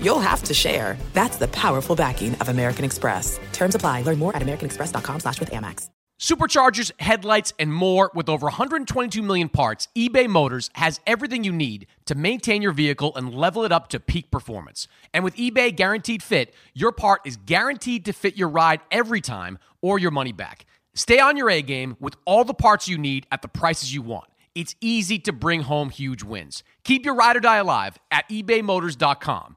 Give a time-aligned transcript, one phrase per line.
[0.00, 0.96] you'll have to share.
[1.12, 3.38] That's the powerful backing of American Express.
[3.52, 4.02] Terms apply.
[4.02, 5.90] Learn more at americanexpress.com slash with Amex.
[6.18, 11.86] Superchargers, headlights, and more with over 122 million parts, eBay Motors has everything you need
[12.06, 14.88] to maintain your vehicle and level it up to peak performance.
[15.12, 19.58] And with eBay Guaranteed Fit, your part is guaranteed to fit your ride every time
[19.82, 20.64] or your money back.
[20.94, 24.00] Stay on your A game with all the parts you need at the prices you
[24.00, 24.30] want.
[24.54, 26.62] It's easy to bring home huge wins.
[26.82, 29.56] Keep your ride or die alive at ebaymotors.com.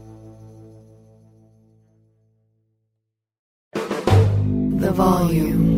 [4.91, 5.71] The volume.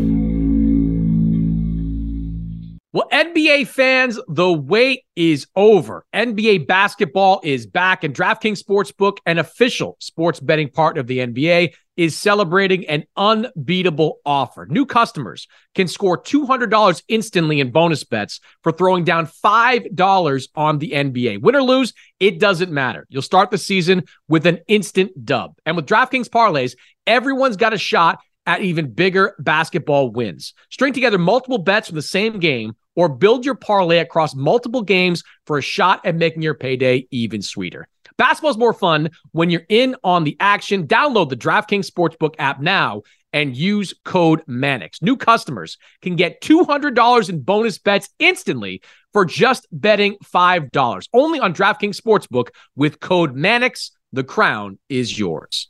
[2.93, 6.03] Well, NBA fans, the wait is over.
[6.15, 11.75] NBA basketball is back, and DraftKings Sportsbook, an official sports betting partner of the NBA,
[11.95, 14.65] is celebrating an unbeatable offer.
[14.67, 20.89] New customers can score $200 instantly in bonus bets for throwing down $5 on the
[20.89, 21.39] NBA.
[21.39, 23.05] Win or lose, it doesn't matter.
[23.09, 25.53] You'll start the season with an instant dub.
[25.67, 30.53] And with DraftKings parlays, everyone's got a shot at even bigger basketball wins.
[30.69, 35.23] String together multiple bets from the same game or build your parlay across multiple games
[35.45, 37.87] for a shot at making your payday even sweeter.
[38.17, 40.87] Basketball's more fun when you're in on the action.
[40.87, 45.01] Download the DraftKings Sportsbook app now and use code Mannix.
[45.01, 48.81] New customers can get $200 in bonus bets instantly
[49.11, 51.07] for just betting $5.
[51.13, 53.91] Only on DraftKings Sportsbook with code Mannix.
[54.11, 55.69] The crown is yours.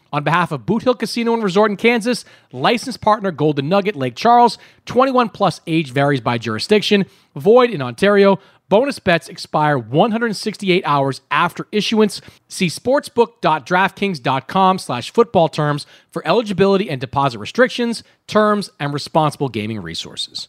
[0.11, 4.15] On behalf of Boot Hill Casino and Resort in Kansas, licensed partner Golden Nugget Lake
[4.15, 7.05] Charles, 21 plus age varies by jurisdiction,
[7.35, 8.39] void in Ontario.
[8.67, 12.21] Bonus bets expire 168 hours after issuance.
[12.47, 20.47] See sportsbook.draftkings.com slash football terms for eligibility and deposit restrictions, terms, and responsible gaming resources.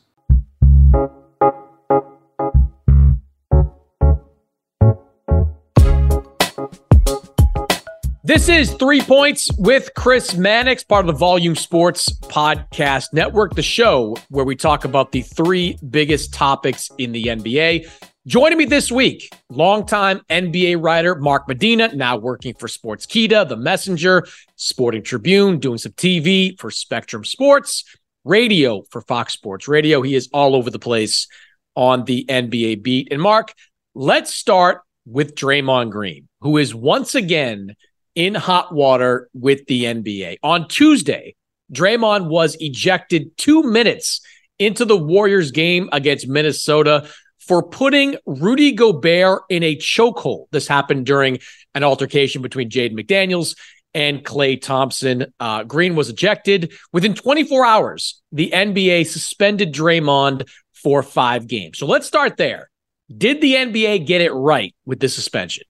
[8.33, 13.61] This is Three Points with Chris Mannix, part of the Volume Sports Podcast Network, the
[13.61, 17.91] show where we talk about the three biggest topics in the NBA.
[18.27, 24.27] Joining me this week, longtime NBA writer Mark Medina, now working for Sportskeeda, The Messenger,
[24.57, 27.85] Sporting Tribune, doing some TV for Spectrum Sports,
[28.25, 30.01] radio for Fox Sports Radio.
[30.01, 31.29] He is all over the place
[31.77, 33.09] on the NBA beat.
[33.11, 33.53] And Mark,
[33.95, 37.77] let's start with Draymond Green, who is once again
[38.15, 40.37] in hot water with the NBA.
[40.43, 41.35] On Tuesday,
[41.73, 44.21] Draymond was ejected two minutes
[44.59, 47.09] into the Warriors game against Minnesota
[47.41, 50.47] for putting Rudy Gobert in a chokehold.
[50.53, 51.39] This happened during
[51.75, 53.57] an altercation between Jaden McDaniels
[53.95, 55.33] and Klay Thompson.
[55.41, 56.73] Uh, Green was ejected.
[56.93, 61.79] Within 24 hours, the NBA suspended Draymond for five games.
[61.79, 62.71] So let's start there.
[63.15, 65.65] Did the NBA get it right with this suspension?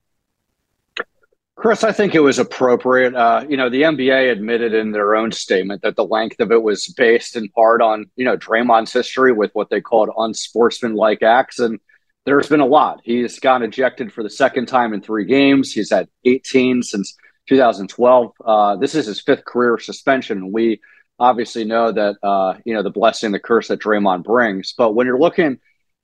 [1.62, 3.14] Chris, I think it was appropriate.
[3.14, 6.60] Uh, you know, the NBA admitted in their own statement that the length of it
[6.60, 11.60] was based in part on, you know, Draymond's history with what they called unsportsmanlike acts.
[11.60, 11.78] And
[12.26, 13.00] there's been a lot.
[13.04, 15.72] He's gotten ejected for the second time in three games.
[15.72, 17.16] He's had 18 since
[17.48, 18.32] 2012.
[18.44, 20.50] Uh, this is his fifth career suspension.
[20.50, 20.80] We
[21.20, 24.74] obviously know that, uh, you know, the blessing, the curse that Draymond brings.
[24.76, 25.60] But when you're looking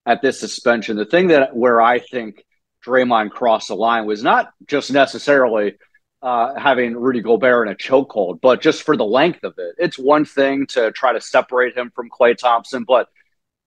[0.06, 2.44] at this suspension, the thing that where I think
[2.88, 5.74] Draymond crossed the line was not just necessarily
[6.22, 9.74] uh, having Rudy Gobert in a chokehold, but just for the length of it.
[9.78, 13.08] It's one thing to try to separate him from Klay Thompson, but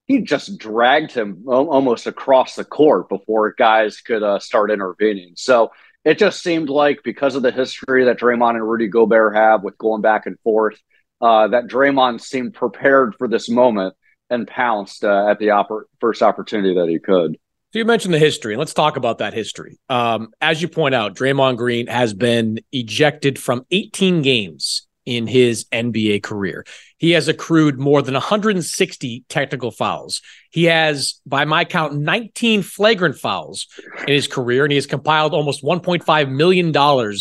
[0.06, 5.34] he just dragged him almost across the court before guys could uh, start intervening.
[5.36, 5.70] So
[6.04, 9.78] it just seemed like because of the history that Draymond and Rudy Gobert have with
[9.78, 10.78] going back and forth,
[11.20, 13.94] uh, that Draymond seemed prepared for this moment
[14.28, 15.50] and pounced uh, at the
[16.00, 17.38] first opportunity that he could.
[17.72, 19.78] So you mentioned the history, and let's talk about that history.
[19.88, 25.64] Um, as you point out, Draymond Green has been ejected from 18 games in his
[25.72, 26.66] NBA career.
[26.98, 30.20] He has accrued more than 160 technical fouls.
[30.50, 33.66] He has, by my count, 19 flagrant fouls
[34.06, 37.16] in his career, and he has compiled almost $1.5 million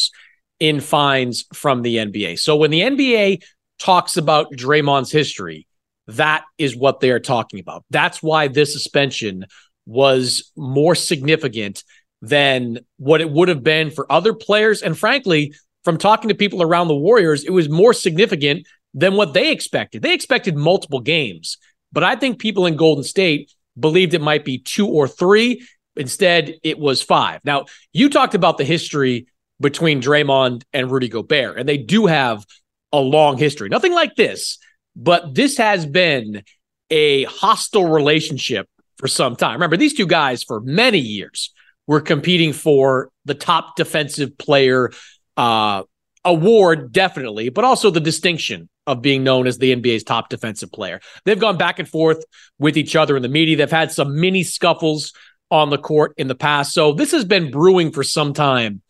[0.60, 2.38] in fines from the NBA.
[2.40, 3.44] So when the NBA
[3.80, 5.66] talks about Draymond's history,
[6.08, 7.86] that is what they are talking about.
[7.90, 9.46] That's why this suspension
[9.86, 11.84] was more significant
[12.22, 14.82] than what it would have been for other players.
[14.82, 19.34] And frankly, from talking to people around the Warriors, it was more significant than what
[19.34, 20.02] they expected.
[20.02, 21.58] They expected multiple games,
[21.92, 25.66] but I think people in Golden State believed it might be two or three.
[25.96, 27.42] Instead, it was five.
[27.44, 29.28] Now, you talked about the history
[29.60, 32.46] between Draymond and Rudy Gobert, and they do have
[32.94, 33.70] a long history.
[33.70, 34.58] Nothing like this,
[34.96, 36.44] but this has been
[36.90, 38.68] a hostile relationship
[39.02, 39.54] for some time.
[39.54, 41.54] Remember, these two guys for many years
[41.88, 44.92] were competing for the top defensive player
[45.36, 45.84] uh,
[46.24, 51.02] award, definitely, but also the distinction of being known as the NBA's top defensive player.
[51.26, 52.24] They've gone back and forth
[52.60, 53.58] with each other in the media.
[53.58, 55.14] They've had some mini scuffles
[55.50, 56.74] on the court in the past.
[56.74, 58.82] So this has been brewing for some time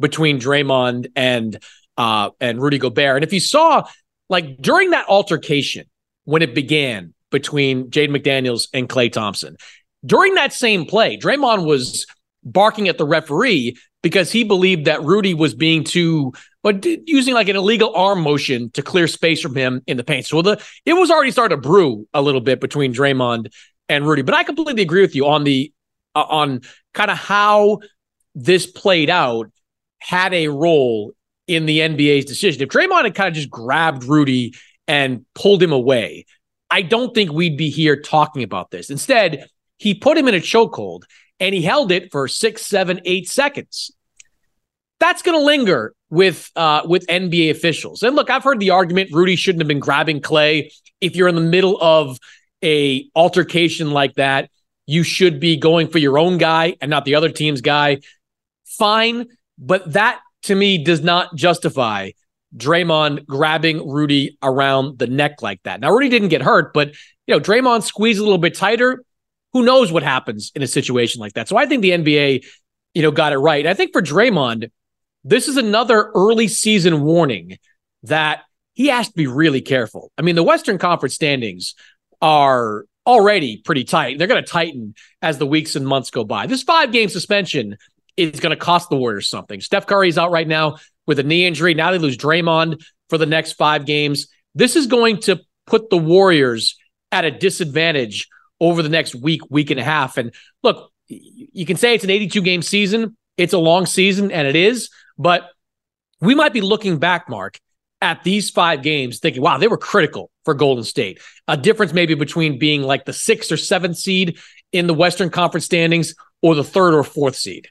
[0.00, 1.58] between Draymond and
[1.96, 3.16] uh, and Rudy Gobert.
[3.16, 3.86] And if you saw,
[4.28, 5.86] like during that altercation
[6.24, 9.56] when it began, between Jaden McDaniels and Klay Thompson.
[10.04, 12.06] During that same play, Draymond was
[12.42, 16.32] barking at the referee because he believed that Rudy was being too,
[16.62, 20.26] but using like an illegal arm motion to clear space from him in the paint.
[20.26, 23.52] So the it was already starting to brew a little bit between Draymond
[23.88, 24.22] and Rudy.
[24.22, 25.72] But I completely agree with you on the
[26.14, 26.62] uh, on
[26.94, 27.80] kind of how
[28.34, 29.50] this played out
[29.98, 31.12] had a role
[31.46, 32.62] in the NBA's decision.
[32.62, 34.54] If Draymond had kind of just grabbed Rudy
[34.88, 36.26] and pulled him away,
[36.70, 38.90] I don't think we'd be here talking about this.
[38.90, 41.02] Instead, he put him in a chokehold
[41.40, 43.90] and he held it for six, seven, eight seconds.
[45.00, 48.02] That's going to linger with uh, with NBA officials.
[48.02, 50.70] And look, I've heard the argument Rudy shouldn't have been grabbing Klay.
[51.00, 52.18] If you're in the middle of
[52.62, 54.50] a altercation like that,
[54.86, 58.00] you should be going for your own guy and not the other team's guy.
[58.66, 59.28] Fine,
[59.58, 62.10] but that to me does not justify
[62.56, 65.80] Draymond grabbing Rudy around the neck like that.
[65.80, 66.88] Now, Rudy didn't get hurt, but
[67.26, 69.02] you know, Draymond squeezed a little bit tighter.
[69.52, 71.48] Who knows what happens in a situation like that?
[71.48, 72.44] So I think the NBA,
[72.94, 73.66] you know, got it right.
[73.66, 74.70] I think for Draymond,
[75.24, 77.58] this is another early season warning
[78.04, 78.42] that
[78.74, 80.10] he has to be really careful.
[80.16, 81.74] I mean, the Western Conference standings
[82.22, 84.18] are already pretty tight.
[84.18, 86.46] They're going to tighten as the weeks and months go by.
[86.46, 87.76] This five game suspension
[88.16, 89.60] is going to cost the Warriors something.
[89.60, 90.76] Steph Curry's out right now
[91.10, 91.74] with a knee injury.
[91.74, 94.28] Now they lose Draymond for the next five games.
[94.54, 96.76] This is going to put the Warriors
[97.10, 98.28] at a disadvantage
[98.60, 100.18] over the next week, week and a half.
[100.18, 103.16] And look, you can say it's an 82 game season.
[103.36, 105.50] It's a long season, and it is, but
[106.20, 107.58] we might be looking back, Mark,
[108.00, 111.20] at these five games thinking, wow, they were critical for Golden State.
[111.48, 114.38] A difference maybe between being like the sixth or seventh seed
[114.70, 117.66] in the Western Conference standings or the third or fourth seed.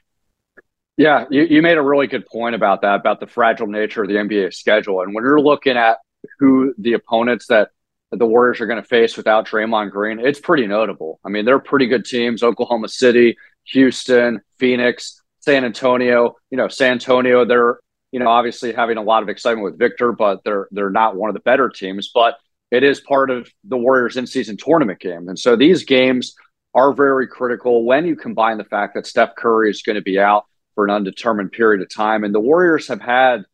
[1.00, 4.10] Yeah, you, you made a really good point about that, about the fragile nature of
[4.10, 5.00] the NBA schedule.
[5.00, 5.96] And when you're looking at
[6.38, 7.70] who the opponents that
[8.12, 11.18] the Warriors are going to face without Draymond Green, it's pretty notable.
[11.24, 13.38] I mean, they're pretty good teams Oklahoma City,
[13.72, 16.36] Houston, Phoenix, San Antonio.
[16.50, 17.78] You know, San Antonio, they're,
[18.12, 21.30] you know, obviously having a lot of excitement with Victor, but they're they're not one
[21.30, 22.10] of the better teams.
[22.12, 22.34] But
[22.70, 25.30] it is part of the Warriors in season tournament game.
[25.30, 26.34] And so these games
[26.74, 30.20] are very critical when you combine the fact that Steph Curry is going to be
[30.20, 30.44] out
[30.80, 32.24] for an undetermined period of time.
[32.24, 33.44] And the Warriors have had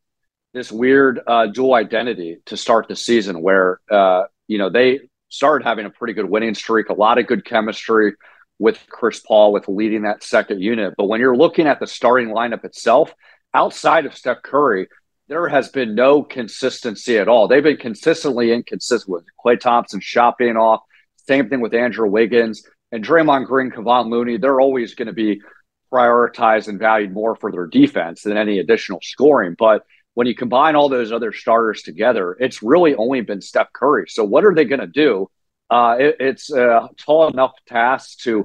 [0.54, 5.64] this weird uh, dual identity to start the season where, uh, you know, they started
[5.64, 8.12] having a pretty good winning streak, a lot of good chemistry
[8.60, 10.94] with Chris Paul with leading that second unit.
[10.96, 13.12] But when you're looking at the starting lineup itself,
[13.52, 14.86] outside of Steph Curry,
[15.26, 17.48] there has been no consistency at all.
[17.48, 20.82] They've been consistently inconsistent with Klay Thompson shot being off.
[21.26, 24.36] Same thing with Andrew Wiggins and Draymond Green, Kevon Looney.
[24.36, 25.40] They're always going to be
[25.92, 29.54] prioritized and valued more for their defense than any additional scoring.
[29.58, 34.06] But when you combine all those other starters together, it's really only been Steph Curry.
[34.08, 35.30] So what are they going to do?
[35.68, 38.44] Uh, it, it's a tall enough task to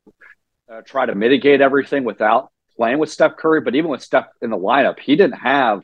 [0.71, 3.61] uh, try to mitigate everything without playing with Steph Curry.
[3.61, 5.81] But even with Steph in the lineup, he didn't have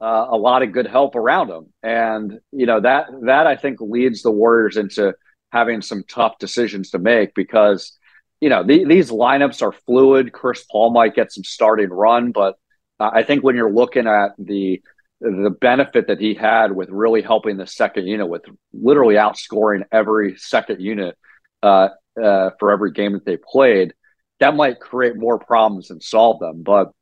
[0.00, 3.80] uh, a lot of good help around him, and you know that that I think
[3.80, 5.14] leads the Warriors into
[5.52, 7.98] having some tough decisions to make because
[8.40, 10.32] you know, the, these lineups are fluid.
[10.32, 12.56] Chris Paul might get some starting run, but
[12.98, 14.82] I think when you're looking at the
[15.20, 18.42] the benefit that he had with really helping the second unit with
[18.72, 21.14] literally outscoring every second unit
[21.62, 21.88] uh,
[22.20, 23.92] uh, for every game that they played,
[24.38, 26.62] that might create more problems than solve them.
[26.62, 26.92] But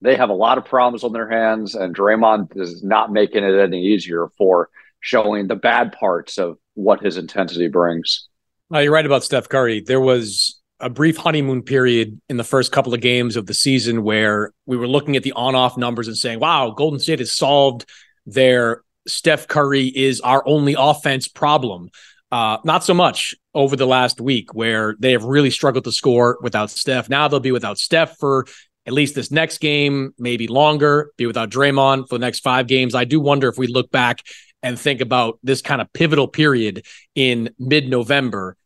[0.00, 3.58] they have a lot of problems on their hands, and Draymond is not making it
[3.58, 4.68] any easier for
[5.00, 8.28] showing the bad parts of what his intensity brings.
[8.72, 9.80] Uh, you're right about Steph Curry.
[9.80, 14.02] There was a brief honeymoon period in the first couple of games of the season
[14.02, 17.86] where we were looking at the on-off numbers and saying, "Wow, Golden State has solved
[18.26, 21.88] their Steph Curry is our only offense problem."
[22.30, 26.38] Uh, not so much over the last week, where they have really struggled to score
[26.42, 27.08] without Steph.
[27.08, 28.46] Now they'll be without Steph for
[28.86, 31.12] at least this next game, maybe longer.
[31.16, 32.94] Be without Draymond for the next five games.
[32.94, 34.20] I do wonder if we look back
[34.62, 38.56] and think about this kind of pivotal period in mid-November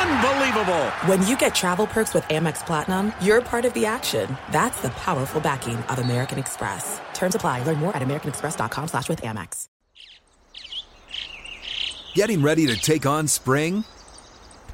[0.00, 0.86] Unbelievable.
[1.06, 4.36] When you get travel perks with Amex Platinum, you're part of the action.
[4.50, 7.00] That's the powerful backing of American Express.
[7.12, 7.64] Terms apply.
[7.64, 9.66] Learn more at americanexpress.com slash with Amex.
[12.14, 13.84] Getting ready to take on spring?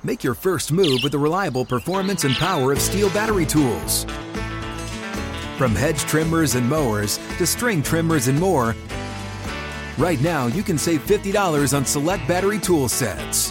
[0.03, 4.05] Make your first move with the reliable performance and power of STIHL battery tools.
[5.59, 8.75] From hedge trimmers and mowers to string trimmers and more,
[9.99, 13.51] Right now, you can save $50 on select battery tool sets.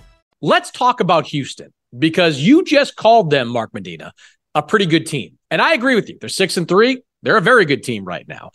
[0.41, 4.13] Let's talk about Houston because you just called them, Mark Medina,
[4.55, 5.37] a pretty good team.
[5.49, 6.17] And I agree with you.
[6.19, 7.01] They're six and three.
[7.21, 8.51] They're a very good team right now.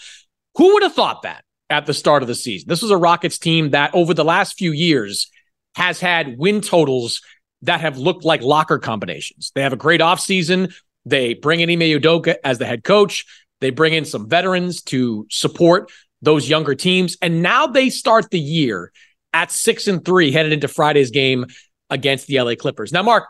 [0.56, 2.68] Who would have thought that at the start of the season?
[2.68, 5.30] This was a Rockets team that over the last few years
[5.76, 7.22] has had win totals
[7.62, 9.52] that have looked like locker combinations.
[9.54, 10.74] They have a great offseason.
[11.04, 13.24] They bring in Ime Udoka as the head coach.
[13.60, 15.90] They bring in some veterans to support
[16.22, 17.16] those younger teams.
[17.22, 18.92] And now they start the year
[19.32, 21.46] at six and three, headed into Friday's game
[21.90, 22.92] against the LA Clippers.
[22.92, 23.28] Now, Mark,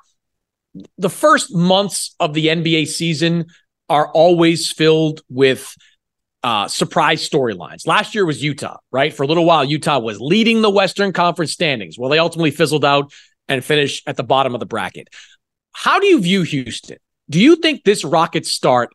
[0.99, 3.47] the first months of the NBA season
[3.89, 5.75] are always filled with
[6.43, 7.87] uh, surprise storylines.
[7.87, 9.13] Last year was Utah, right?
[9.13, 11.99] For a little while, Utah was leading the Western Conference standings.
[11.99, 13.13] Well, they ultimately fizzled out
[13.49, 15.09] and finished at the bottom of the bracket.
[15.73, 16.99] How do you view Houston?
[17.31, 18.91] Do you think this Rockets start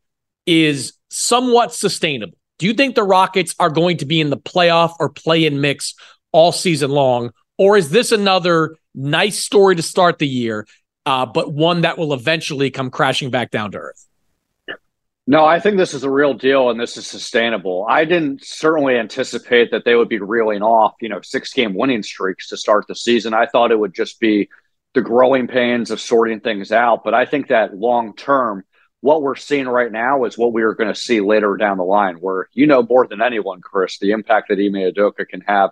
[0.46, 2.38] is somewhat sustainable.
[2.58, 5.62] Do you think the Rockets are going to be in the playoff or play in
[5.62, 5.96] mix
[6.32, 7.32] all season long?
[7.58, 10.68] Or is this another nice story to start the year,
[11.06, 14.08] uh, but one that will eventually come crashing back down to earth?
[15.28, 17.86] No, I think this is a real deal and this is sustainable.
[17.88, 22.04] I didn't certainly anticipate that they would be reeling off, you know, six game winning
[22.04, 23.34] streaks to start the season.
[23.34, 24.50] I thought it would just be
[24.94, 27.04] the growing pains of sorting things out.
[27.04, 28.64] But I think that long term,
[29.02, 31.84] what we're seeing right now is what we are going to see later down the
[31.84, 35.72] line, where you know more than anyone, Chris, the impact that Ime Udoka can have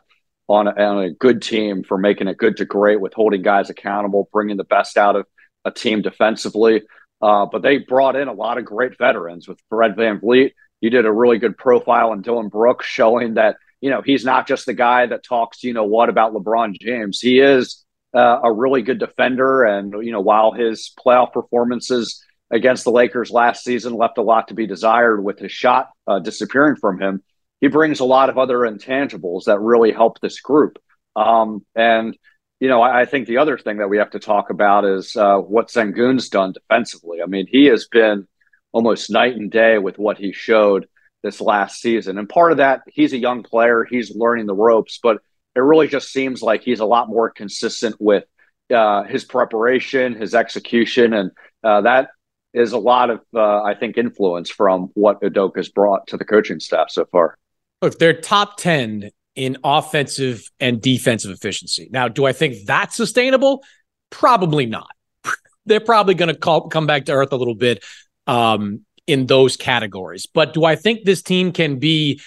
[0.50, 3.70] on a, on a good team for making it good to great with holding guys
[3.70, 5.28] accountable, bringing the best out of
[5.64, 6.82] a team defensively.
[7.22, 10.52] Uh, but they brought in a lot of great veterans with Fred VanVleet.
[10.82, 14.48] You did a really good profile on Dillon Brooks, showing that you know he's not
[14.48, 17.20] just the guy that talks, you know, what about LeBron James.
[17.20, 22.86] He is uh, a really good defender, and you know, while his playoff performances against
[22.86, 26.78] the Lakers last season left a lot to be desired with his shot uh, disappearing
[26.78, 27.22] from him.
[27.62, 30.80] He brings a lot of other intangibles that really help this group.
[31.16, 32.18] Um, and
[32.60, 35.16] you know, I, I, think the other thing that we have to talk about is
[35.16, 37.22] uh, what Sengun's done defensively.
[37.22, 38.28] I mean, he has been
[38.72, 40.88] almost night and day with what he showed
[41.24, 42.18] this last season.
[42.18, 45.18] And part of that, he's a young player, he's learning the ropes, but
[45.56, 48.26] it really just seems like he's a lot more consistent with
[48.74, 51.32] uh, his preparation, his execution, and
[51.64, 52.10] uh, that
[52.54, 56.60] is a lot of, uh, I think, influence from what Udoka's brought to the coaching
[56.60, 57.38] staff so far.
[57.82, 61.88] Look, they're top 10 in offensive and defensive efficiency.
[61.92, 63.64] Now, do I think that's sustainable?
[64.10, 64.90] Probably not.
[65.66, 67.84] they're probably going to come back to earth a little bit
[68.28, 70.26] um, in those categories.
[70.26, 72.22] But do I think this team can be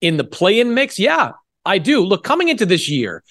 [0.00, 0.98] in the play in mix?
[0.98, 1.32] Yeah,
[1.64, 2.04] I do.
[2.04, 3.22] Look, coming into this year,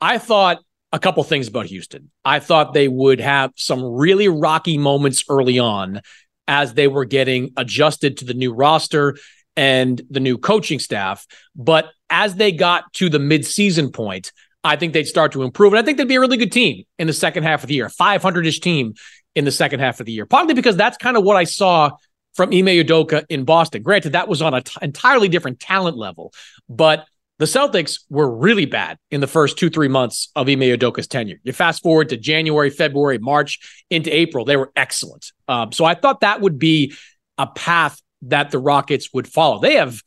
[0.00, 0.58] I thought
[0.92, 2.10] a couple things about Houston.
[2.24, 6.00] I thought they would have some really rocky moments early on
[6.46, 9.16] as they were getting adjusted to the new roster
[9.58, 11.26] and the new coaching staff.
[11.56, 15.72] But as they got to the midseason point, I think they'd start to improve.
[15.72, 17.74] And I think they'd be a really good team in the second half of the
[17.74, 18.94] year, 500 ish team
[19.34, 21.90] in the second half of the year, partly because that's kind of what I saw
[22.34, 23.82] from Ime Udoka in Boston.
[23.82, 26.32] Granted, that was on an t- entirely different talent level,
[26.68, 27.06] but
[27.40, 31.38] the Celtics were really bad in the first two, three months of Ime Udoka's tenure.
[31.42, 35.32] You fast forward to January, February, March, into April, they were excellent.
[35.48, 36.94] Um, so I thought that would be
[37.38, 39.60] a path that the Rockets would follow.
[39.60, 40.02] They have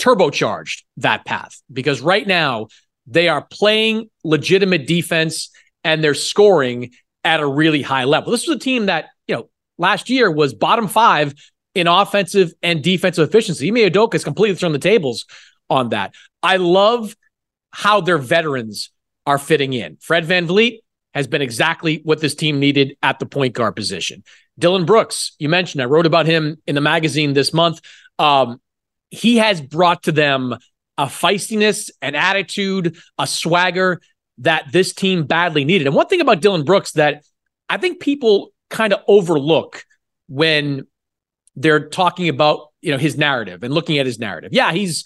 [0.00, 2.68] turbocharged that path because right now
[3.06, 5.50] they are playing legitimate defense
[5.84, 6.92] and they're scoring
[7.24, 8.30] at a really high level.
[8.30, 11.34] This was a team that, you know, last year was bottom five
[11.74, 13.68] in offensive and defensive efficiency.
[13.68, 15.24] Ime has completely turned the tables
[15.70, 16.14] on that.
[16.42, 17.16] I love
[17.70, 18.90] how their veterans
[19.26, 19.96] are fitting in.
[20.00, 20.78] Fred Van VanVleet
[21.14, 24.22] has been exactly what this team needed at the point guard position.
[24.58, 27.80] Dillon Brooks, you mentioned, I wrote about him in the magazine this month.
[28.18, 28.60] Um,
[29.10, 30.56] he has brought to them
[30.96, 34.00] a feistiness, an attitude, a swagger
[34.38, 35.86] that this team badly needed.
[35.86, 37.24] And one thing about Dillon Brooks that
[37.68, 39.84] I think people kind of overlook
[40.28, 40.86] when
[41.56, 44.52] they're talking about you know his narrative and looking at his narrative.
[44.52, 45.04] Yeah, he's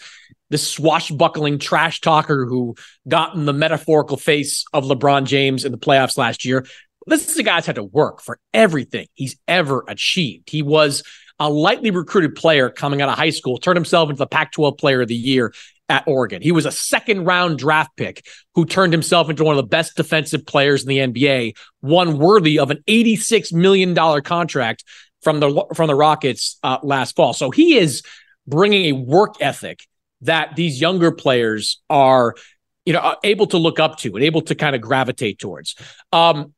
[0.51, 2.75] the swashbuckling trash talker who
[3.09, 6.67] got in the metaphorical face of LeBron James in the playoffs last year.
[7.07, 10.51] This is a guy that's had to work for everything he's ever achieved.
[10.51, 11.03] He was
[11.38, 14.77] a lightly recruited player coming out of high school, turned himself into the Pac 12
[14.77, 15.53] player of the year
[15.88, 16.41] at Oregon.
[16.41, 19.97] He was a second round draft pick who turned himself into one of the best
[19.97, 24.85] defensive players in the NBA, one worthy of an $86 million contract
[25.21, 27.33] from the from the Rockets uh, last fall.
[27.33, 28.03] So he is
[28.47, 29.87] bringing a work ethic
[30.23, 32.35] that these younger players are,
[32.85, 35.77] you know, able to look up to and able to kind of gravitate towards.
[36.12, 36.55] Um,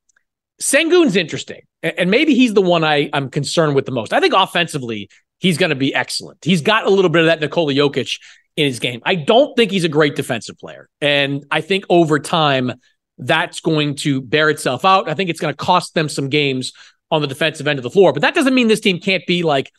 [0.60, 4.12] Sengun's interesting, and maybe he's the one I, I'm concerned with the most.
[4.12, 6.44] I think offensively, he's going to be excellent.
[6.44, 8.18] He's got a little bit of that Nikola Jokic
[8.56, 9.00] in his game.
[9.04, 10.88] I don't think he's a great defensive player.
[11.00, 12.72] And I think over time,
[13.18, 15.08] that's going to bear itself out.
[15.08, 16.72] I think it's going to cost them some games
[17.10, 18.12] on the defensive end of the floor.
[18.12, 19.70] But that doesn't mean this team can't be like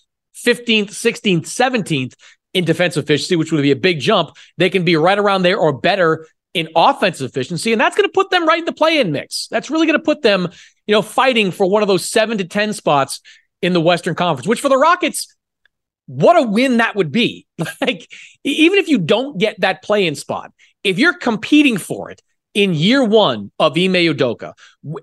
[0.45, 2.13] 15th, 16th, 17th
[2.53, 4.37] in defensive efficiency, which would be a big jump.
[4.57, 7.73] They can be right around there or better in offensive efficiency.
[7.73, 9.47] And that's going to put them right in the play in mix.
[9.51, 10.47] That's really going to put them,
[10.87, 13.19] you know, fighting for one of those seven to 10 spots
[13.61, 15.35] in the Western Conference, which for the Rockets,
[16.07, 17.45] what a win that would be.
[17.81, 18.09] Like,
[18.43, 20.51] even if you don't get that play in spot,
[20.83, 22.21] if you're competing for it
[22.53, 24.53] in year one of Ime Udoka,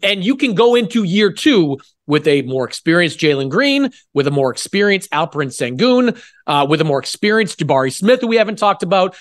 [0.02, 4.30] and you can go into year two with a more experienced Jalen Green, with a
[4.30, 8.82] more experienced Alperen Sengun, uh, with a more experienced Jabari Smith, who we haven't talked
[8.82, 9.16] about,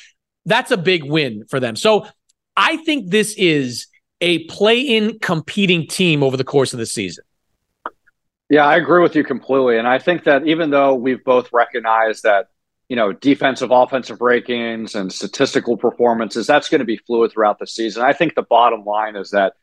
[0.45, 1.75] that's a big win for them.
[1.75, 2.07] So
[2.55, 3.87] I think this is
[4.19, 7.23] a play in competing team over the course of the season.
[8.49, 9.77] Yeah, I agree with you completely.
[9.77, 12.47] And I think that even though we've both recognized that,
[12.89, 17.67] you know, defensive, offensive rankings and statistical performances, that's going to be fluid throughout the
[17.67, 18.03] season.
[18.03, 19.53] I think the bottom line is that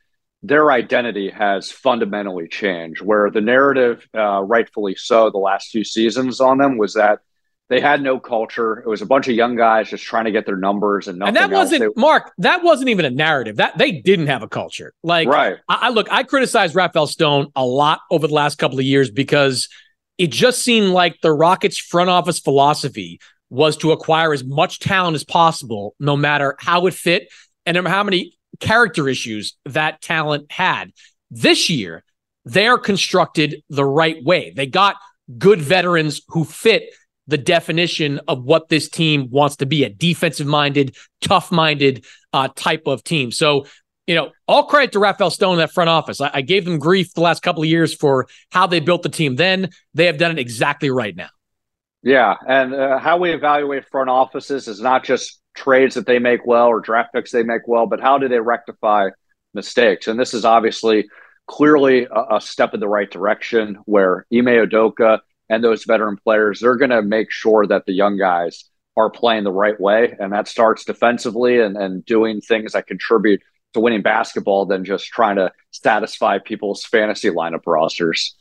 [0.43, 6.41] their identity has fundamentally changed, where the narrative, uh, rightfully so, the last two seasons
[6.41, 7.21] on them was that
[7.69, 8.79] they had no culture.
[8.79, 11.37] It was a bunch of young guys just trying to get their numbers and nothing.
[11.37, 12.33] And that wasn't they, Mark.
[12.39, 13.57] That wasn't even a narrative.
[13.57, 14.95] That they didn't have a culture.
[15.03, 15.59] Like, right?
[15.69, 16.11] I, I look.
[16.11, 19.69] I criticized Rafael Stone a lot over the last couple of years because
[20.17, 25.15] it just seemed like the Rockets front office philosophy was to acquire as much talent
[25.15, 27.29] as possible, no matter how it fit
[27.67, 30.93] and how many character issues that talent had.
[31.31, 32.03] This year,
[32.45, 34.53] they're constructed the right way.
[34.55, 34.97] They got
[35.37, 36.95] good veterans who fit
[37.29, 42.49] the definition of what this team wants to be a defensive minded, tough minded uh,
[42.57, 43.31] type of team.
[43.31, 43.67] So,
[44.07, 46.21] you know, all credit to Rafael Stone in that front office.
[46.21, 49.09] I, I gave them grief the last couple of years for how they built the
[49.09, 49.71] team then.
[49.95, 51.29] They have done it exactly right now.
[52.03, 52.35] Yeah.
[52.47, 56.67] And uh, how we evaluate front offices is not just trades that they make well
[56.67, 59.11] or draft picks they make well, but how do they rectify
[59.55, 60.09] mistakes.
[60.09, 61.09] And this is obviously
[61.47, 66.61] clearly a, a step in the right direction where Ime Udoka and those veteran players,
[66.61, 68.65] they're going to make sure that the young guys
[68.97, 70.17] are playing the right way.
[70.19, 73.41] And that starts defensively and, and doing things that contribute
[73.75, 78.37] to winning basketball than just trying to satisfy people's fantasy lineup rosters.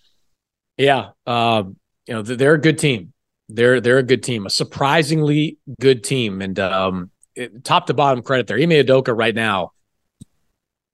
[0.78, 1.10] Yeah.
[1.26, 3.14] Um, you know, they're a good team.
[3.50, 6.42] They're they're a good team, a surprisingly good team.
[6.42, 7.12] And um,
[7.64, 8.58] top to bottom credit there.
[8.58, 9.72] Ime Udoka right now,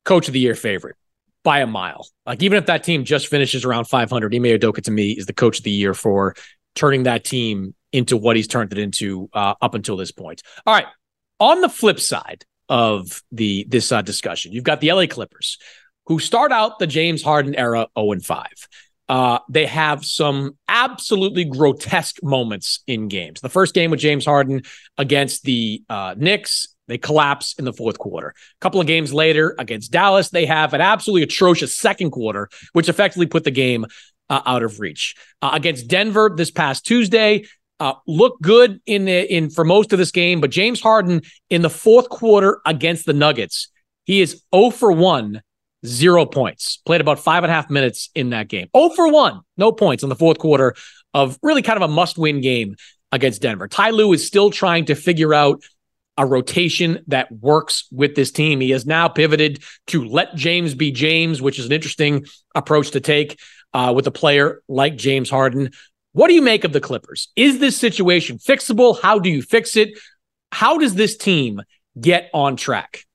[0.05, 0.95] coach of the year favorite
[1.43, 2.07] by a mile.
[2.25, 5.33] Like even if that team just finishes around 500, Ime Udoka to me is the
[5.33, 6.35] coach of the year for
[6.75, 10.41] turning that team into what he's turned it into uh, up until this point.
[10.65, 10.87] All right.
[11.39, 15.57] On the flip side of the this uh, discussion, you've got the LA Clippers,
[16.07, 18.47] who start out the James Harden era 0 and 5.
[19.09, 23.41] Uh, they have some absolutely grotesque moments in games.
[23.41, 24.61] The first game with James Harden
[24.97, 28.29] against the uh, Knicks, they collapse in the fourth quarter.
[28.29, 32.87] A couple of games later against Dallas, they have an absolutely atrocious second quarter, which
[32.87, 33.85] effectively put the game
[34.29, 35.15] uh, out of reach.
[35.41, 37.45] Uh, against Denver this past Tuesday,
[37.79, 41.63] uh, looked good in the, in for most of this game, but James Harden in
[41.63, 43.69] the fourth quarter against the Nuggets,
[44.05, 45.41] he is 0 for 1
[45.85, 46.77] zero points.
[46.85, 48.69] Played about five and a half minutes in that game.
[48.73, 50.75] Oh for one, no points in the fourth quarter
[51.13, 52.75] of really kind of a must win game
[53.11, 53.67] against Denver.
[53.67, 55.61] Ty is still trying to figure out
[56.17, 58.59] a rotation that works with this team.
[58.59, 62.99] He has now pivoted to let James be James, which is an interesting approach to
[62.99, 63.39] take
[63.73, 65.71] uh, with a player like James Harden.
[66.11, 67.29] What do you make of the Clippers?
[67.35, 69.01] Is this situation fixable?
[69.01, 69.97] How do you fix it?
[70.51, 71.61] How does this team
[71.99, 73.05] get on track?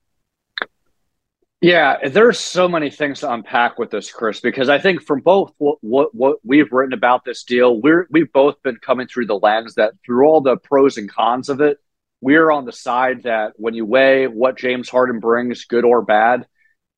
[1.60, 5.52] Yeah, there's so many things to unpack with this, Chris, because I think from both
[5.58, 9.38] what, what, what we've written about this deal, we're we've both been coming through the
[9.38, 11.78] lens that through all the pros and cons of it,
[12.20, 16.46] we're on the side that when you weigh what James Harden brings, good or bad,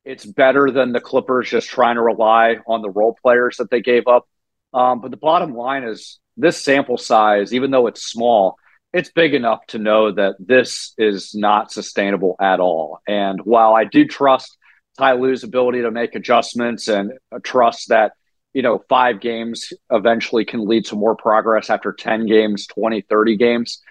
[0.03, 3.81] it's better than the Clippers just trying to rely on the role players that they
[3.81, 4.27] gave up.
[4.73, 8.57] Um, but the bottom line is this sample size, even though it's small,
[8.93, 12.99] it's big enough to know that this is not sustainable at all.
[13.07, 14.57] And while I do trust
[14.97, 18.13] Ty Lue's ability to make adjustments and trust that,
[18.53, 23.37] you know, five games eventually can lead to more progress after 10 games, 20, 30
[23.37, 23.81] games,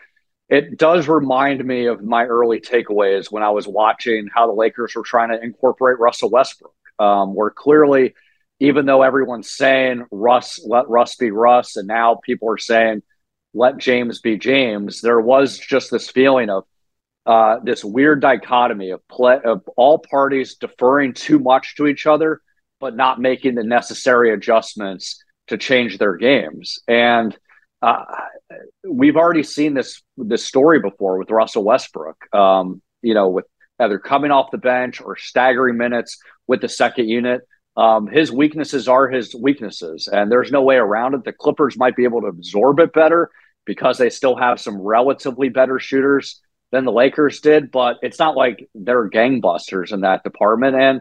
[0.51, 4.95] it does remind me of my early takeaways when I was watching how the Lakers
[4.97, 8.15] were trying to incorporate Russell Westbrook, um, where clearly,
[8.59, 13.03] even though everyone's saying Russ, let Russ be Russ, and now people are saying,
[13.55, 16.65] let James be James, there was just this feeling of
[17.27, 22.41] uh, this weird dichotomy of play of all parties deferring too much to each other,
[22.81, 26.81] but not making the necessary adjustments to change their games.
[26.89, 27.37] And
[27.83, 28.05] uh,
[28.89, 32.17] we've already seen this this story before with Russell Westbrook.
[32.35, 33.47] Um, you know, with
[33.79, 37.43] either coming off the bench or staggering minutes with the second unit.
[37.77, 41.25] Um, his weaknesses are his weaknesses, and there's no way around it.
[41.25, 43.31] The Clippers might be able to absorb it better
[43.65, 46.41] because they still have some relatively better shooters
[46.73, 50.77] than the Lakers did, but it's not like they're gangbusters in that department.
[50.77, 51.01] And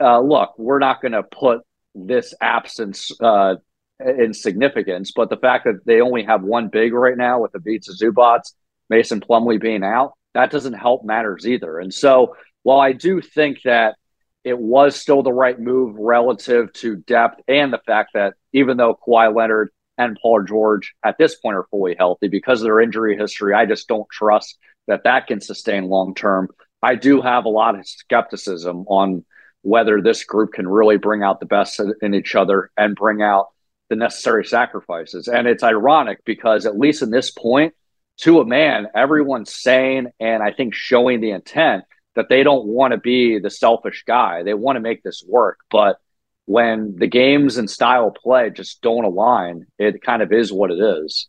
[0.00, 1.60] uh, look, we're not going to put
[1.94, 3.56] this absence uh,
[4.00, 7.60] in significance, but the fact that they only have one big right now with the
[7.60, 8.42] beats of Zubac,
[8.88, 11.78] Mason Plumlee being out, that doesn't help matters either.
[11.78, 13.96] And so while I do think that
[14.44, 18.98] it was still the right move relative to depth and the fact that even though
[19.06, 23.16] Kawhi Leonard and Paul George at this point are fully healthy because of their injury
[23.16, 26.48] history, I just don't trust that that can sustain long term.
[26.82, 29.24] I do have a lot of skepticism on
[29.62, 33.48] whether this group can really bring out the best in each other and bring out
[33.90, 35.28] the necessary sacrifices.
[35.28, 37.74] And it's ironic because, at least in this point,
[38.18, 42.92] to a man, everyone's saying and I think showing the intent that they don't want
[42.92, 44.42] to be the selfish guy.
[44.42, 45.58] They want to make this work.
[45.70, 45.98] But
[46.46, 50.78] when the games and style play just don't align, it kind of is what it
[50.78, 51.28] is.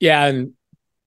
[0.00, 0.24] Yeah.
[0.26, 0.52] And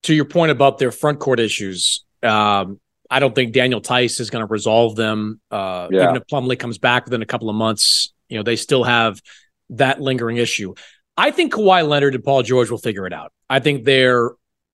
[0.03, 4.29] to your point about their front court issues, um, I don't think Daniel Theis is
[4.29, 5.39] going to resolve them.
[5.51, 6.03] Uh, yeah.
[6.03, 9.21] Even if Plumlee comes back within a couple of months, you know, they still have
[9.69, 10.73] that lingering issue.
[11.17, 13.31] I think Kawhi Leonard and Paul George will figure it out.
[13.49, 14.31] I think they're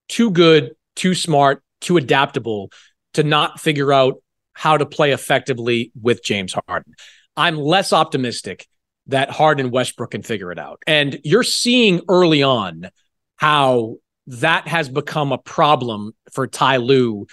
[0.10, 2.72] too good, too smart, too adaptable
[3.14, 4.22] to not figure out
[4.54, 6.94] how to play effectively with James Harden.
[7.38, 8.68] I'm less optimistic
[9.08, 10.82] that Harden Westbrook can figure it out.
[10.88, 12.90] And you're seeing early on
[13.38, 13.96] how
[14.28, 17.28] that has become a problem for Ty Lue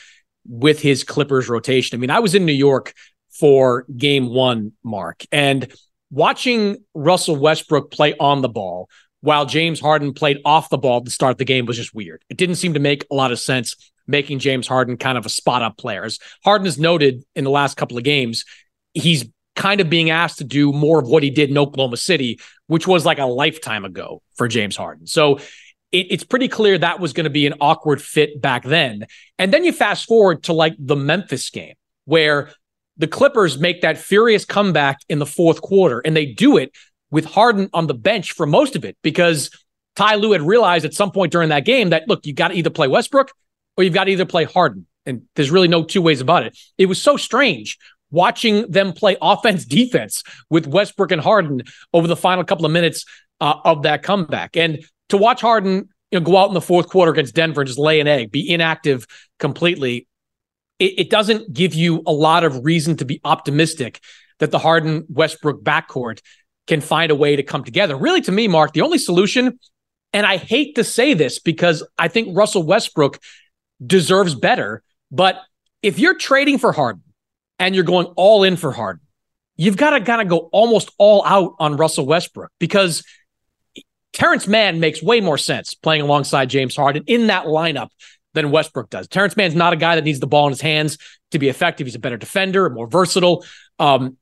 [0.46, 1.96] with his Clippers rotation.
[1.96, 2.94] I mean, I was in New York
[3.30, 5.70] for game one, Mark, and
[6.10, 8.88] watching Russell Westbrook play on the ball
[9.20, 12.22] while James Harden played off the ball to start the game was just weird.
[12.28, 15.28] It didn't seem to make a lot of sense making James Harden kind of a
[15.28, 16.04] spot up player.
[16.04, 18.44] As Harden has noted in the last couple of games,
[18.94, 22.40] he's kind of being asked to do more of what he did in Oklahoma City,
[22.68, 25.06] which was like a lifetime ago for James Harden.
[25.06, 25.38] So
[25.90, 29.06] it, it's pretty clear that was going to be an awkward fit back then.
[29.38, 32.50] And then you fast forward to like the Memphis game where
[32.98, 36.72] the Clippers make that furious comeback in the fourth quarter, and they do it
[37.10, 39.50] with Harden on the bench for most of it because
[39.96, 42.54] Ty Lue had realized at some point during that game that look, you got to
[42.54, 43.32] either play Westbrook
[43.76, 44.86] or you've got to either play Harden.
[45.06, 46.58] And there's really no two ways about it.
[46.76, 47.78] It was so strange
[48.10, 51.62] watching them play offense defense with Westbrook and Harden
[51.94, 53.04] over the final couple of minutes
[53.40, 54.56] uh, of that comeback.
[54.56, 57.68] And to watch Harden you know, go out in the fourth quarter against Denver and
[57.68, 59.06] just lay an egg, be inactive
[59.38, 60.07] completely,
[60.78, 64.00] it, it doesn't give you a lot of reason to be optimistic
[64.38, 66.20] that the Harden Westbrook backcourt
[66.66, 67.96] can find a way to come together.
[67.96, 69.58] Really, to me, Mark, the only solution,
[70.12, 73.18] and I hate to say this because I think Russell Westbrook
[73.84, 75.40] deserves better, but
[75.82, 77.02] if you're trading for Harden
[77.58, 79.02] and you're going all in for Harden,
[79.56, 83.04] you've got to kind of go almost all out on Russell Westbrook because
[84.12, 87.88] Terance Mann makes way more sense playing alongside James Harden in that lineup
[88.34, 89.08] than Westbrook does.
[89.08, 90.98] Terance Mann's not a guy that needs the ball in his hands
[91.30, 91.86] to be effective.
[91.86, 93.44] He's a better defender, more versatile.
[93.78, 94.16] Um,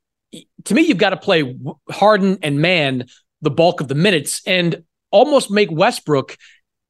[0.64, 1.57] to me, you've got to play
[1.90, 3.07] Harden and Mann
[3.42, 6.37] the bulk of the minutes and almost make Westbrook,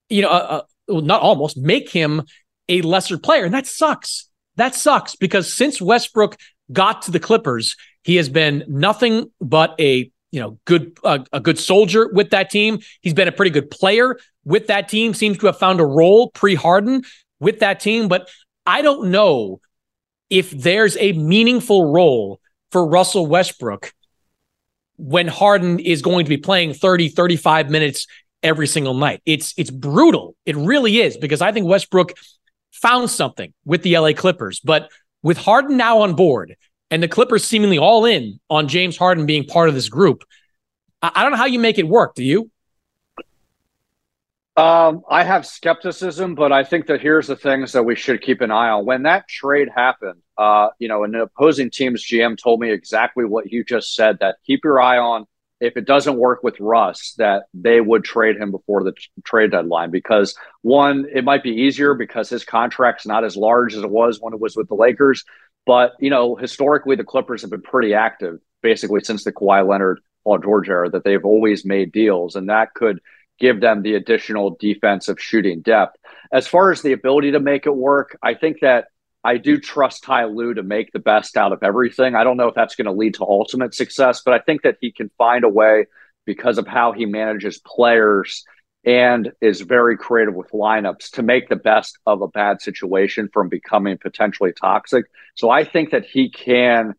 [0.08, 2.22] you know, uh, uh, not almost make him
[2.68, 3.44] a lesser player.
[3.44, 4.28] And that sucks.
[4.56, 6.36] That sucks because since Westbrook
[6.72, 11.40] got to the Clippers, he has been nothing but a you know good uh, a
[11.40, 12.80] good soldier with that team.
[13.00, 15.14] He's been a pretty good player with that team.
[15.14, 17.02] Seems to have found a role pre Harden
[17.40, 18.28] with that team, but
[18.64, 19.60] I don't know
[20.30, 22.40] if there's a meaningful role
[22.72, 23.92] for Russell Westbrook
[24.96, 28.06] when Harden is going to be playing 30 35 minutes
[28.42, 29.20] every single night.
[29.26, 30.36] It's it's brutal.
[30.44, 32.14] It really is because I think Westbrook
[32.72, 34.60] found something with the LA Clippers.
[34.60, 34.90] But
[35.22, 36.56] with Harden now on board
[36.90, 40.24] and the Clippers seemingly all in on James Harden being part of this group,
[41.02, 42.14] I don't know how you make it work.
[42.14, 42.50] Do you?
[44.56, 48.40] Um, I have skepticism, but I think that here's the things that we should keep
[48.40, 48.86] an eye on.
[48.86, 53.52] When that trade happened, uh, you know, an opposing team's GM told me exactly what
[53.52, 55.26] you just said that keep your eye on
[55.60, 58.92] if it doesn't work with Russ, that they would trade him before the
[59.24, 63.82] trade deadline because one, it might be easier because his contract's not as large as
[63.82, 65.24] it was when it was with the Lakers.
[65.66, 70.00] But you know, historically, the Clippers have been pretty active, basically since the Kawhi Leonard,
[70.24, 73.00] Paul George era, that they've always made deals, and that could
[73.38, 75.96] give them the additional defensive shooting depth.
[76.32, 78.86] As far as the ability to make it work, I think that
[79.22, 82.14] I do trust Ty Lue to make the best out of everything.
[82.14, 84.78] I don't know if that's going to lead to ultimate success, but I think that
[84.80, 85.86] he can find a way
[86.24, 88.44] because of how he manages players
[88.86, 93.48] and is very creative with lineups to make the best of a bad situation from
[93.48, 95.06] becoming potentially toxic.
[95.34, 96.94] So I think that he can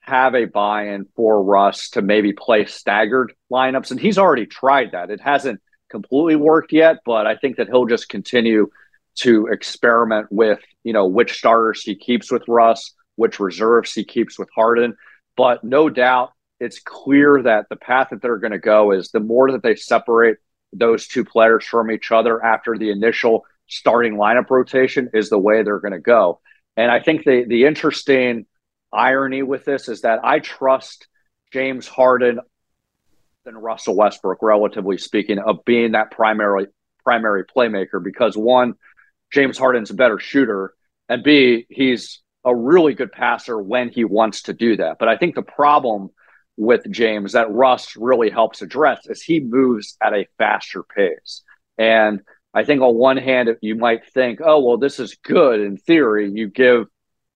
[0.00, 5.10] have a buy-in for Russ to maybe play staggered lineups and he's already tried that.
[5.10, 8.70] It hasn't completely worked yet, but I think that he'll just continue
[9.16, 14.38] to experiment with, you know, which starters he keeps with Russ, which reserves he keeps
[14.38, 14.96] with Harden.
[15.36, 19.20] But no doubt it's clear that the path that they're going to go is the
[19.20, 20.38] more that they separate
[20.72, 25.62] those two players from each other after the initial starting lineup rotation is the way
[25.62, 26.40] they're going to go.
[26.76, 28.46] And I think the the interesting
[28.92, 31.08] irony with this is that I trust
[31.52, 32.40] James Harden
[33.44, 36.66] than Russell Westbrook, relatively speaking, of being that primary
[37.04, 38.74] primary playmaker because one,
[39.32, 40.74] James Harden's a better shooter,
[41.08, 44.98] and B, he's a really good passer when he wants to do that.
[44.98, 46.10] But I think the problem
[46.56, 51.42] with James that Russ really helps address is he moves at a faster pace.
[51.76, 52.22] And
[52.54, 56.30] I think on one hand, you might think, oh, well, this is good in theory.
[56.32, 56.86] You give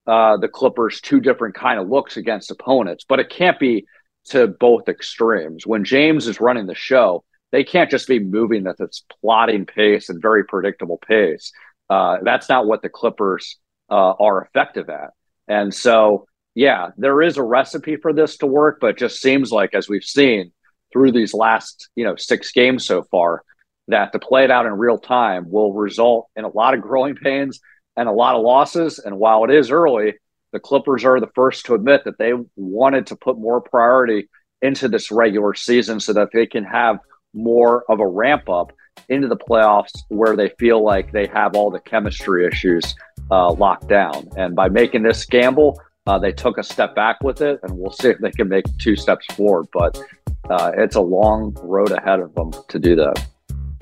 [0.07, 3.85] uh, the Clippers two different kind of looks against opponents, but it can't be
[4.27, 5.67] to both extremes.
[5.67, 10.09] When James is running the show, they can't just be moving at this plotting pace
[10.09, 11.53] and very predictable pace.
[11.91, 13.57] Uh, that's not what the Clippers
[13.91, 15.11] uh, are effective at.
[15.49, 19.75] And so, yeah, there is a recipe for this to work, but just seems like,
[19.75, 20.53] as we've seen
[20.93, 23.43] through these last, you know, six games so far,
[23.89, 27.15] that to play it out in real time will result in a lot of growing
[27.15, 27.61] pains
[27.97, 28.99] and a lot of losses.
[28.99, 30.15] And while it is early,
[30.53, 34.29] the Clippers are the first to admit that they wanted to put more priority
[34.63, 36.99] into this regular season so that they can have
[37.33, 38.73] more of a ramp up
[39.09, 42.95] into the playoffs where they feel like they have all the chemistry issues
[43.31, 44.29] uh, locked down.
[44.37, 47.93] And by making this gamble, uh, they took a step back with it, and we'll
[47.93, 49.67] see if they can make two steps forward.
[49.73, 50.01] But
[50.49, 53.27] uh, it's a long road ahead of them to do that.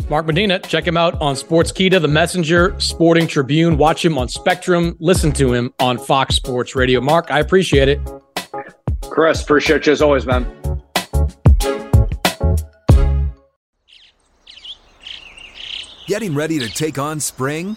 [0.09, 3.77] Mark Medina, check him out on Sports Sportskeeda, The Messenger, Sporting Tribune.
[3.77, 4.97] Watch him on Spectrum.
[5.01, 7.01] Listen to him on Fox Sports Radio.
[7.01, 8.01] Mark, I appreciate it.
[9.03, 10.47] Chris, appreciate you as always, man.
[16.07, 17.77] Getting ready to take on spring?